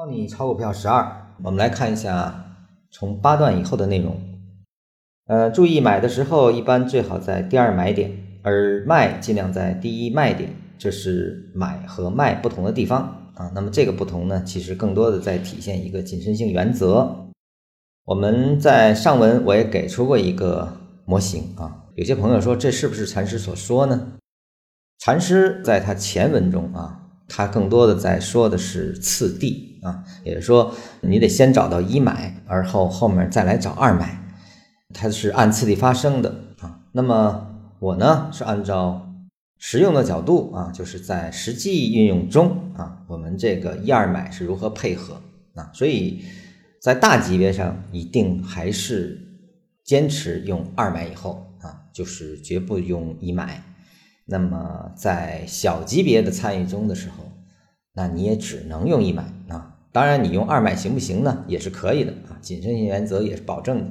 [0.00, 2.56] 教你炒股票十二，我们来看一下
[2.90, 4.18] 从八段以后的内容。
[5.26, 8.10] 呃，注意买的时候一般最好在第二买点，
[8.42, 13.52] 而卖尽量在第一卖点，这是买和卖不同的地方啊。
[13.54, 17.26] 那么这个不同呢，其实更多的在体现一个谨慎性原则。
[18.06, 24.12] 我们在上文我也给出过一个模型啊，有些朋友说这是不是禅师所说呢？
[24.98, 26.96] 禅师在他前文中啊。
[27.32, 34.22] 他更多的在说的是次第啊，也就是说，你得先找到一买，而后后面再来找二买，
[34.92, 36.80] 它是按次第发生的啊。
[36.92, 37.46] 那么
[37.78, 39.08] 我呢是按照
[39.58, 45.20] 实用的角度啊，就是在实际运用中啊，我们这个一二买是如何配合
[45.54, 45.70] 啊？
[45.72, 46.24] 所以
[46.80, 49.18] 在大级别上一定还是
[49.84, 53.62] 坚持用二买以后啊，就是绝不用一买。
[54.26, 57.24] 那么在小级别的参与中的时候，
[57.94, 59.76] 那你也只能用一买啊。
[59.92, 61.44] 当然，你用二买行不行呢？
[61.48, 62.38] 也是可以的啊。
[62.40, 63.86] 谨慎性原则也是保证的。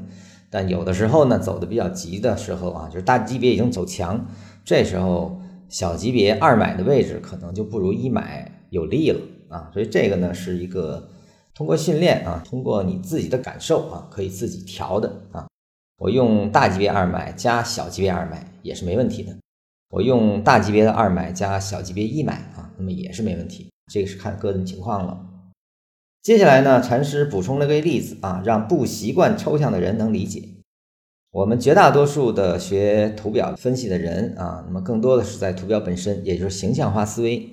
[0.49, 4.25] 但有的时候呢，走的比较急的时候啊，就是大级别已经走强，
[4.63, 9.69] 这时候小级别二买的位置可能就不如一买有利了啊。
[9.73, 11.09] 所以这个呢是一个
[11.53, 15.47] 通过训练啊，通过你自己的感受啊，可以自己调的啊。
[15.99, 19.35] 我用大级别二买加小级别二买也是没问题的。
[19.89, 23.69] 我用大级别的二买加小级别一买啊，那么也是没问题。
[23.91, 25.25] 这个是看个人情况了。
[26.21, 30.43] 接下来呢，禅师补充了个例子啊，让不习惯抽象的人能理解。
[31.31, 37.49] 我们绝大多数的学图表分析的人啊，那么更多的是在图表本身，也就是形象化思维，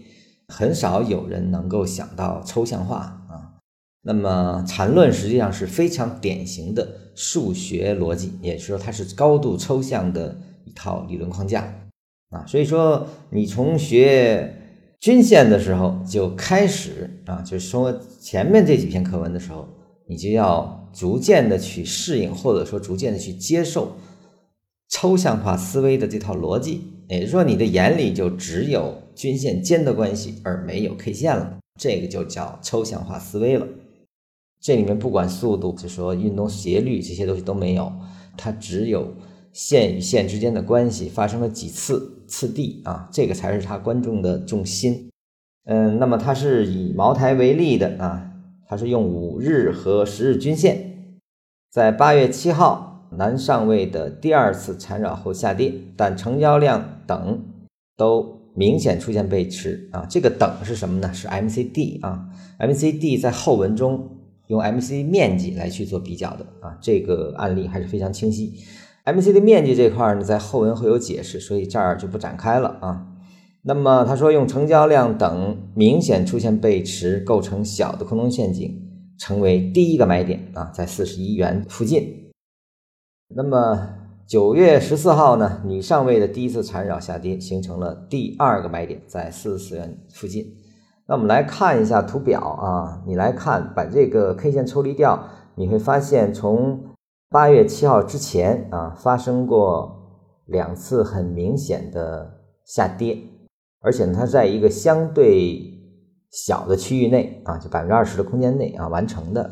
[0.48, 3.54] 很少有人能够想到抽象化啊。
[4.02, 11.72] 那么禅论实际上是非常典型的数学逻辑，也就是说它是高度抽象的一套理论框架。
[12.30, 14.52] 啊，所以说你从学
[15.06, 19.68] 均线的时候就开始啊，就是说前面这几篇课文的时候，
[20.08, 23.96] 你就要逐渐的去适应，或者说逐渐的去接受
[24.88, 26.82] 抽象化思维的这套逻辑。
[27.06, 33.64] 也就是说，你的眼里就只有均线间的关系，而没有 K 线了，这个就叫抽象化思维了。
[34.60, 37.92] 这里面不管速度，就说运动斜率这些东西都没有，
[38.36, 39.14] 它只有。
[39.56, 45.08] 线与线之间的关系发生了几次次第啊，这个才是他观众的重心。
[45.64, 48.32] 嗯，那么他是以茅台为例的啊，
[48.68, 51.16] 他是用五日和十日均线，
[51.70, 57.42] 在八月七号南上位的第二次缠绕后下跌，但成交量等
[57.96, 60.04] 都明显出现背驰啊。
[60.06, 61.10] 这个等是什么呢？
[61.14, 62.28] 是 MCD 啊
[62.58, 64.18] ，MCD 在后文中
[64.48, 68.52] 用 MCD 面积来去做比较的啊，这个案例还是非常清晰。
[69.06, 73.06] MCD 面积这块呢，在后文会有解释，所以这儿就不展开了啊。
[73.62, 78.76] 那么他说，用成交量等明显出现背驰，构成小的空头陷阱，
[79.16, 82.32] 成为第一个买点啊，在四十一元附近。
[83.28, 83.90] 那么
[84.26, 90.44] 九月十四号呢，你上位的第一次缠绕下跌，形成了第二个买点，在四十四元附近。
[91.06, 96.95] 那我们来看一下图表啊，你来看，把这个 K 线抽离掉，你会发现从。
[97.36, 99.94] 八月七号之前啊，发生过
[100.46, 103.18] 两次很明显的下跌，
[103.80, 105.60] 而且呢，它在一个相对
[106.30, 109.50] 小的区域内啊，就百分之二十的空间内啊完成的。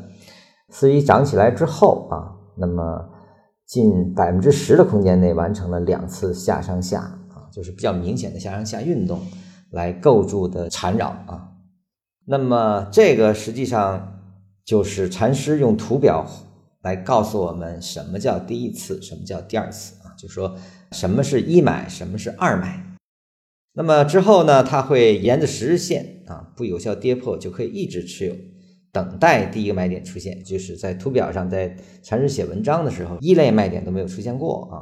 [0.71, 3.07] 四一涨起来之后啊，那么
[3.67, 9.21] 近百分之十的空间内完成了两次下上下啊，就是比较明显的下上下运动
[9.73, 11.51] 来构筑的缠绕啊。
[12.27, 14.23] 那么这个实际上
[14.65, 16.25] 就是禅师用图表。
[16.85, 20.15] 来告诉我们什么叫第一次，什么叫第二次啊？
[20.17, 20.55] 就说
[20.93, 22.97] 什么是一买，什么是二买。
[23.73, 28.35] 那么之后呢，它会沿着十日线啊，不有效跌破就可以一直持有，
[28.93, 30.45] 等待第一个买点出现。
[30.45, 34.77] 就是在图表上，在禅师写文章的时候，一类卖点都没有出现过啊。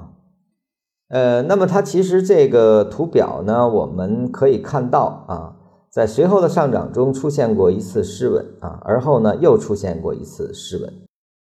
[1.09, 5.57] 呃，那么它其实这个图表呢，我们可以看到啊，
[5.89, 10.93] 在随后的上涨中出现过一次失稳啊，而后呢又出现过一次失稳。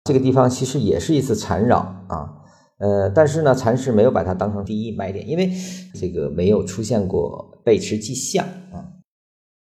[0.04, 2.42] 这个地方其实也是一次缠绕啊，
[2.78, 5.50] 呃，但是呢，禅师没有把它当成第一买点，因为
[5.94, 8.96] 这个没有出现过背驰迹象啊，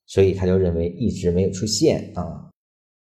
[0.06, 2.48] 所以他就认为一直没有出现啊，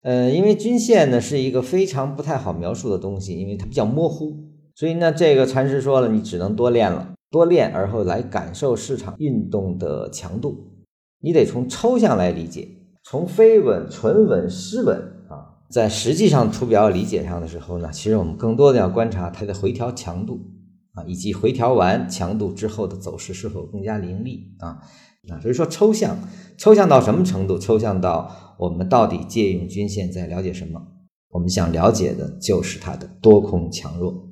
[0.02, 4.34] 呃，因为均线呢是一个非常不太好描述的东西，因为它比较模糊，
[4.74, 10.72] 所以呢，这个禅师说了，你只能多练了，多练，而后来感受市场运动的强度，
[11.20, 12.66] 你得从抽象来理解，
[13.04, 15.11] 从非稳、纯稳、失稳。
[15.72, 20.38] 在实际上图表理解上的时候呢，其实我们更多的要观察它的回调强度
[20.92, 24.80] 啊，以及回调完强度之后的走势是否更加凌厉啊
[25.30, 26.18] 啊，所以说抽象，
[26.58, 27.58] 抽象到什么程度？
[27.58, 30.78] 抽象到我们到底借用均线在了解什么？
[31.30, 34.28] 我们想了解的就是它的多空强弱。